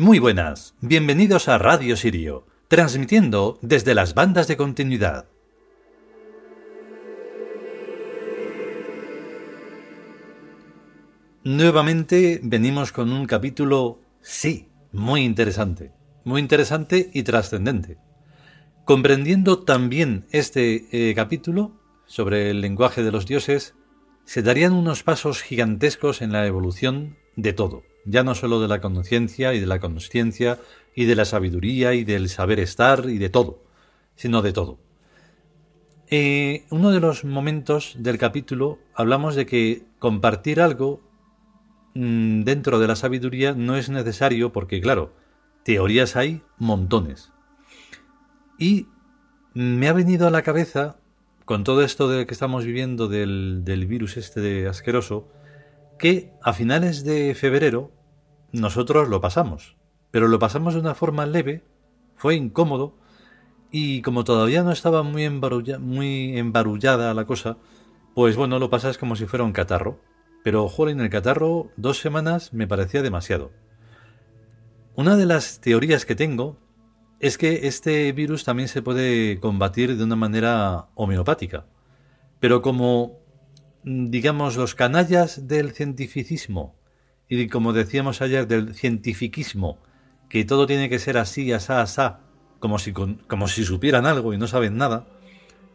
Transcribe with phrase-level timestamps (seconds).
[0.00, 5.28] Muy buenas, bienvenidos a Radio Sirio, transmitiendo desde las bandas de continuidad.
[11.44, 15.92] Nuevamente venimos con un capítulo, sí, muy interesante,
[16.24, 17.98] muy interesante y trascendente.
[18.86, 23.74] Comprendiendo también este eh, capítulo sobre el lenguaje de los dioses,
[24.24, 28.80] se darían unos pasos gigantescos en la evolución de todo ya no solo de la
[28.80, 30.58] conciencia y de la consciencia
[30.94, 33.62] y de la sabiduría y del saber estar y de todo,
[34.16, 34.78] sino de todo.
[36.12, 41.00] Eh, uno de los momentos del capítulo hablamos de que compartir algo
[41.94, 45.12] mm, dentro de la sabiduría no es necesario porque, claro,
[45.62, 47.32] teorías hay montones.
[48.58, 48.88] Y
[49.54, 50.96] me ha venido a la cabeza,
[51.44, 55.28] con todo esto de que estamos viviendo del, del virus este de asqueroso,
[56.00, 57.92] que a finales de febrero
[58.52, 59.76] nosotros lo pasamos,
[60.10, 61.62] pero lo pasamos de una forma leve,
[62.16, 62.96] fue incómodo,
[63.70, 65.24] y como todavía no estaba muy,
[66.38, 67.58] embarullada la cosa,
[68.14, 70.00] pues bueno, lo pasas como si fuera un catarro.
[70.42, 73.52] Pero, en el catarro dos semanas me parecía demasiado.
[74.94, 76.56] Una de las teorías que tengo
[77.20, 81.66] es que este virus también se puede combatir de una manera homeopática.
[82.40, 83.19] Pero como
[83.84, 86.80] digamos, los canallas del cientificismo
[87.30, 89.78] y como decíamos ayer del cientifiquismo,
[90.28, 92.20] que todo tiene que ser así, asá, asá,
[92.58, 95.06] como si, como si supieran algo y no saben nada,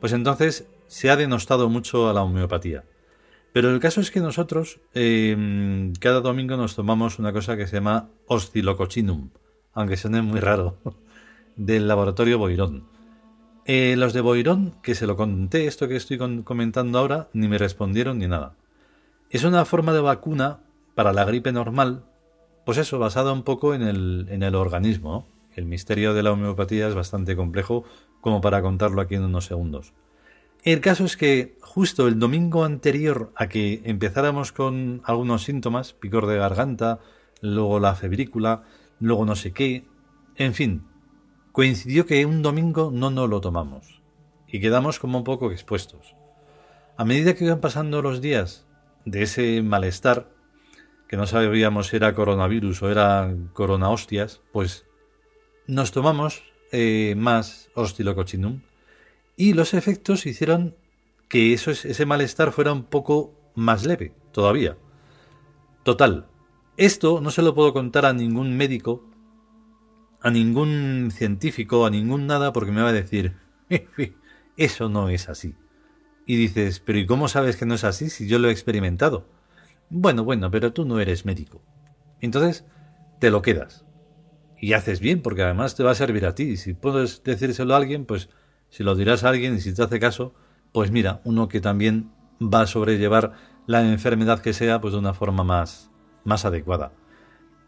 [0.00, 2.84] pues entonces se ha denostado mucho a la homeopatía.
[3.52, 7.76] Pero el caso es que nosotros em, cada domingo nos tomamos una cosa que se
[7.76, 9.28] llama oscilocochinum,
[9.74, 10.78] aunque suene muy raro,
[11.56, 12.91] del laboratorio Boirón.
[13.64, 17.58] Eh, los de Boirón, que se lo conté, esto que estoy comentando ahora, ni me
[17.58, 18.54] respondieron ni nada.
[19.30, 20.60] Es una forma de vacuna
[20.94, 22.04] para la gripe normal,
[22.66, 25.26] pues eso, basada un poco en el, en el organismo.
[25.54, 27.84] El misterio de la homeopatía es bastante complejo
[28.20, 29.92] como para contarlo aquí en unos segundos.
[30.64, 36.26] El caso es que justo el domingo anterior a que empezáramos con algunos síntomas, picor
[36.26, 37.00] de garganta,
[37.40, 38.62] luego la febrícula,
[39.00, 39.84] luego no sé qué,
[40.36, 40.84] en fin,
[41.52, 44.02] coincidió que un domingo no nos lo tomamos
[44.48, 46.16] y quedamos como un poco expuestos.
[46.96, 48.66] A medida que iban pasando los días
[49.04, 50.30] de ese malestar,
[51.08, 54.86] que no sabíamos si era coronavirus o era corona hostias, pues
[55.66, 56.42] nos tomamos
[56.72, 58.62] eh, más ostilocochinum
[59.36, 60.74] y los efectos hicieron
[61.28, 64.76] que ese malestar fuera un poco más leve todavía.
[65.82, 66.28] Total,
[66.76, 69.04] esto no se lo puedo contar a ningún médico
[70.22, 73.34] a ningún científico, a ningún nada, porque me va a decir,
[74.56, 75.56] eso no es así.
[76.26, 79.28] Y dices, pero ¿y cómo sabes que no es así si yo lo he experimentado?
[79.90, 81.62] Bueno, bueno, pero tú no eres médico.
[82.20, 82.64] Entonces,
[83.18, 83.84] te lo quedas.
[84.58, 86.56] Y haces bien, porque además te va a servir a ti.
[86.56, 88.28] Si puedes decírselo a alguien, pues
[88.68, 90.34] si lo dirás a alguien y si te hace caso,
[90.72, 93.32] pues mira, uno que también va a sobrellevar
[93.66, 95.90] la enfermedad que sea, pues de una forma más,
[96.24, 96.92] más adecuada.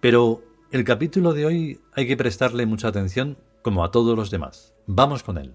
[0.00, 0.42] Pero
[0.74, 4.74] el capítulo de hoy hay que prestarle mucha atención como a todos los demás.
[4.88, 5.54] Vamos con él.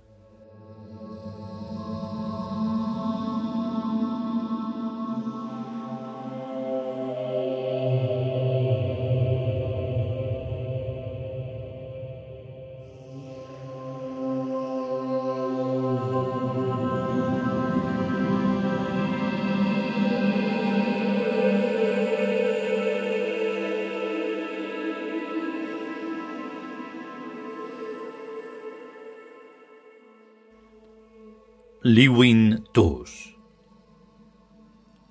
[31.92, 33.36] Liwin Tus.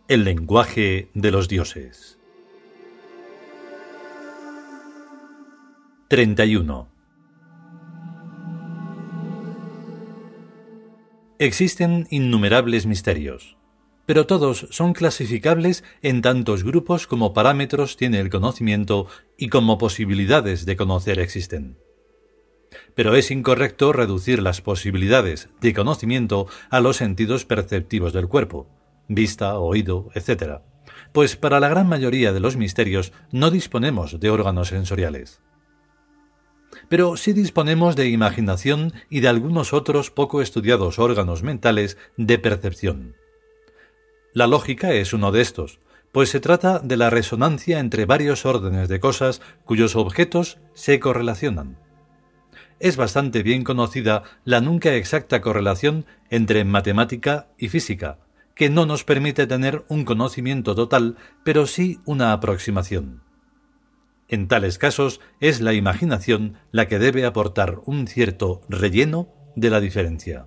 [0.06, 2.20] El lenguaje de los dioses.
[6.08, 6.88] 31
[11.40, 13.56] Existen innumerables misterios,
[14.06, 20.64] pero todos son clasificables en tantos grupos como parámetros tiene el conocimiento y como posibilidades
[20.64, 21.76] de conocer existen
[22.98, 28.66] pero es incorrecto reducir las posibilidades de conocimiento a los sentidos perceptivos del cuerpo,
[29.06, 30.62] vista, oído, etc.,
[31.12, 35.40] pues para la gran mayoría de los misterios no disponemos de órganos sensoriales.
[36.88, 43.14] Pero sí disponemos de imaginación y de algunos otros poco estudiados órganos mentales de percepción.
[44.34, 45.78] La lógica es uno de estos,
[46.10, 51.78] pues se trata de la resonancia entre varios órdenes de cosas cuyos objetos se correlacionan
[52.80, 58.18] es bastante bien conocida la nunca exacta correlación entre matemática y física,
[58.54, 63.22] que no nos permite tener un conocimiento total, pero sí una aproximación.
[64.28, 69.80] En tales casos es la imaginación la que debe aportar un cierto relleno de la
[69.80, 70.46] diferencia.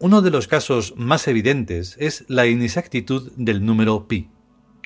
[0.00, 4.30] Uno de los casos más evidentes es la inexactitud del número pi,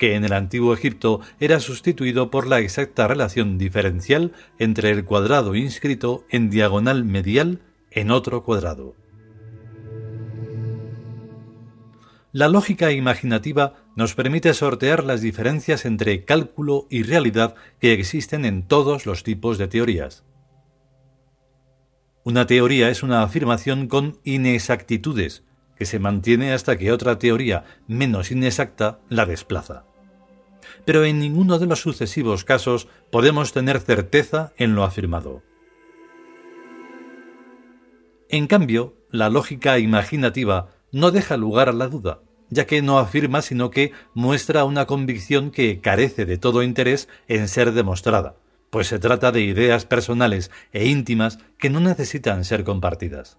[0.03, 5.55] que en el antiguo Egipto era sustituido por la exacta relación diferencial entre el cuadrado
[5.55, 8.97] inscrito en diagonal medial en otro cuadrado.
[12.33, 18.67] La lógica imaginativa nos permite sortear las diferencias entre cálculo y realidad que existen en
[18.67, 20.25] todos los tipos de teorías.
[22.25, 25.45] Una teoría es una afirmación con inexactitudes,
[25.77, 29.85] que se mantiene hasta que otra teoría menos inexacta la desplaza.
[30.85, 35.41] Pero en ninguno de los sucesivos casos podemos tener certeza en lo afirmado.
[38.29, 43.41] En cambio, la lógica imaginativa no deja lugar a la duda, ya que no afirma
[43.41, 48.35] sino que muestra una convicción que carece de todo interés en ser demostrada,
[48.69, 53.37] pues se trata de ideas personales e íntimas que no necesitan ser compartidas.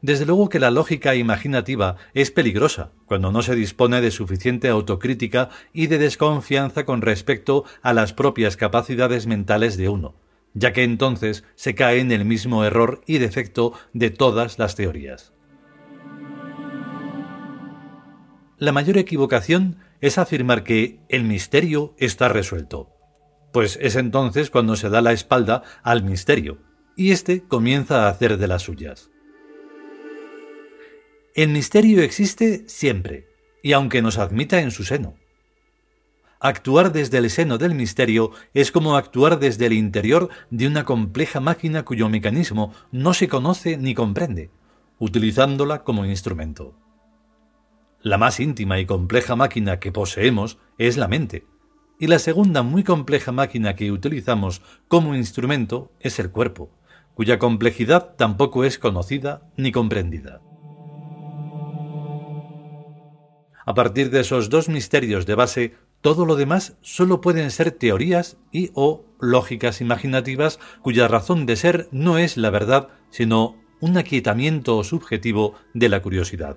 [0.00, 5.50] Desde luego que la lógica imaginativa es peligrosa cuando no se dispone de suficiente autocrítica
[5.72, 10.14] y de desconfianza con respecto a las propias capacidades mentales de uno,
[10.54, 15.32] ya que entonces se cae en el mismo error y defecto de todas las teorías.
[18.58, 22.98] La mayor equivocación es afirmar que el misterio está resuelto
[23.52, 26.58] pues es entonces cuando se da la espalda al misterio,
[26.96, 29.10] y éste comienza a hacer de las suyas.
[31.38, 33.28] El misterio existe siempre,
[33.62, 35.14] y aunque nos admita en su seno.
[36.40, 41.38] Actuar desde el seno del misterio es como actuar desde el interior de una compleja
[41.38, 44.50] máquina cuyo mecanismo no se conoce ni comprende,
[44.98, 46.74] utilizándola como instrumento.
[48.02, 51.46] La más íntima y compleja máquina que poseemos es la mente,
[52.00, 56.72] y la segunda muy compleja máquina que utilizamos como instrumento es el cuerpo,
[57.14, 60.40] cuya complejidad tampoco es conocida ni comprendida.
[63.68, 68.38] A partir de esos dos misterios de base, todo lo demás solo pueden ser teorías
[68.50, 74.82] y o lógicas imaginativas cuya razón de ser no es la verdad, sino un aquietamiento
[74.84, 76.56] subjetivo de la curiosidad.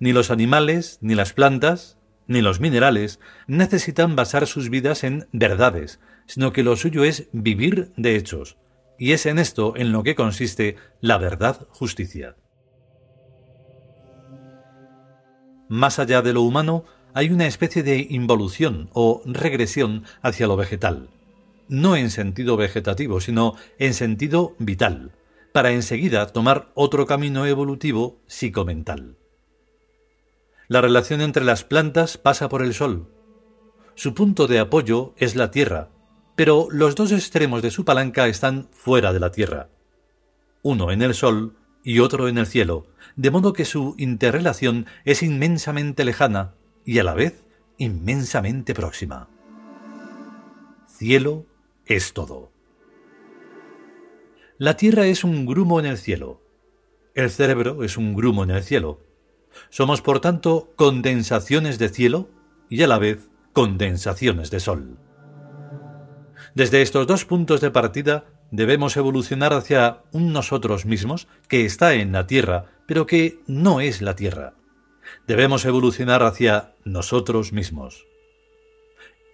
[0.00, 1.96] Ni los animales, ni las plantas,
[2.26, 7.90] ni los minerales necesitan basar sus vidas en verdades, sino que lo suyo es vivir
[7.96, 8.58] de hechos,
[8.98, 12.36] y es en esto en lo que consiste la verdad justicia.
[15.68, 16.84] Más allá de lo humano,
[17.14, 21.08] hay una especie de involución o regresión hacia lo vegetal,
[21.68, 25.12] no en sentido vegetativo, sino en sentido vital,
[25.52, 29.16] para enseguida tomar otro camino evolutivo psicomental.
[30.68, 33.08] La relación entre las plantas pasa por el sol.
[33.94, 35.88] Su punto de apoyo es la tierra,
[36.34, 39.70] pero los dos extremos de su palanca están fuera de la tierra.
[40.62, 45.22] Uno en el sol y otro en el cielo, de modo que su interrelación es
[45.22, 46.54] inmensamente lejana
[46.84, 47.44] y a la vez
[47.78, 49.28] inmensamente próxima.
[50.86, 51.46] Cielo
[51.86, 52.52] es todo.
[54.58, 56.40] La tierra es un grumo en el cielo.
[57.14, 59.00] El cerebro es un grumo en el cielo.
[59.70, 62.30] Somos, por tanto, condensaciones de cielo
[62.68, 64.98] y a la vez condensaciones de sol.
[66.54, 68.24] Desde estos dos puntos de partida
[68.56, 74.00] debemos evolucionar hacia un nosotros mismos que está en la Tierra, pero que no es
[74.00, 74.54] la Tierra.
[75.26, 78.06] Debemos evolucionar hacia nosotros mismos.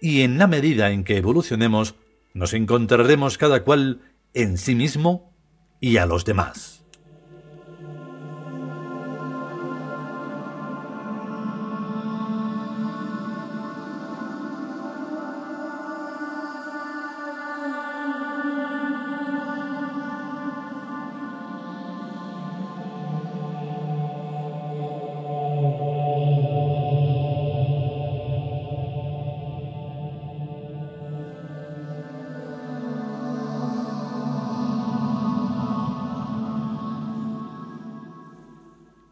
[0.01, 1.95] Y en la medida en que evolucionemos,
[2.33, 4.01] nos encontraremos cada cual
[4.33, 5.33] en sí mismo
[5.79, 6.82] y a los demás.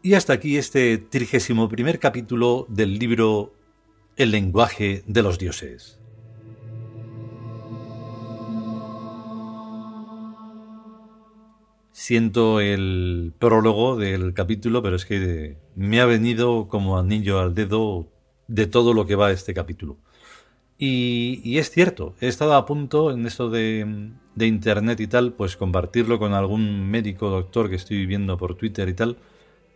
[0.04, 3.54] Y hasta aquí este trigésimo primer capítulo del libro
[4.16, 6.00] El lenguaje de los dioses.
[11.92, 18.08] Siento el prólogo del capítulo, pero es que me ha venido como anillo al dedo
[18.48, 19.98] de todo lo que va este capítulo.
[20.78, 23.86] Y, es cierto, he estado a punto en esto de
[24.36, 28.94] internet y tal, pues compartirlo con algún médico doctor que estoy viendo por Twitter y
[28.94, 29.16] tal,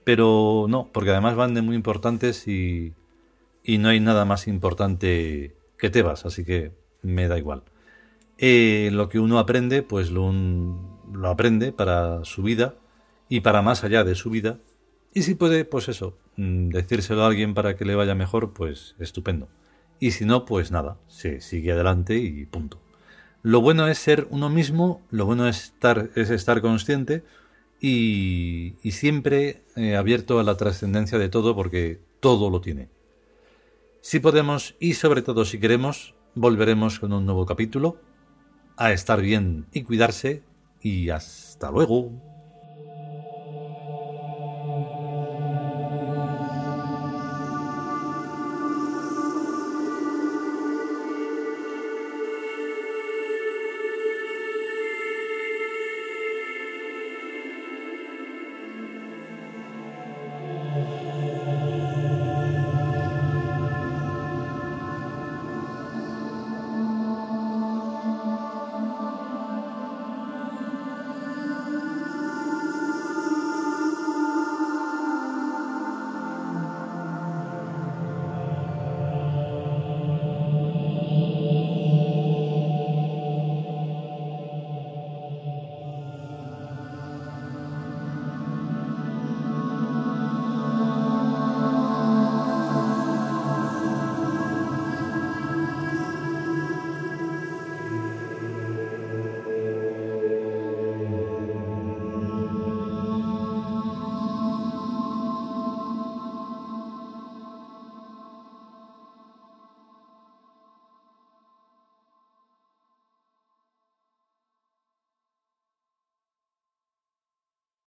[0.06, 2.94] pero no, porque además van de muy importantes y,
[3.64, 6.70] y no hay nada más importante que Tebas, así que
[7.02, 7.64] me da igual.
[8.38, 12.76] Eh, lo que uno aprende, pues lo, lo aprende para su vida
[13.28, 14.60] y para más allá de su vida.
[15.12, 18.94] Y si puede, pues eso, mm, decírselo a alguien para que le vaya mejor, pues
[19.00, 19.48] estupendo.
[19.98, 22.80] Y si no, pues nada, se sigue adelante y punto.
[23.42, 27.24] Lo bueno es ser uno mismo, lo bueno es estar, es estar consciente
[27.80, 32.88] y, siempre eh, abierto a la trascendencia de todo porque todo lo tiene.
[34.00, 37.98] Si podemos y sobre todo si queremos, volveremos con un nuevo capítulo.
[38.76, 40.42] A estar bien y cuidarse
[40.82, 42.35] y hasta luego.